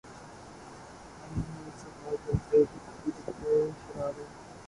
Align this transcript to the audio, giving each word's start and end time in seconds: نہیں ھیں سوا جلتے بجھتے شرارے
نہیں 1.21 1.43
ھیں 1.49 1.69
سوا 1.77 2.11
جلتے 2.23 2.63
بجھتے 3.03 3.53
شرارے 3.81 4.23